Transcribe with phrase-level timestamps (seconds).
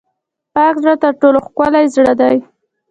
[0.53, 2.35] پاک زړه تر ټولو ښکلی زړه دی.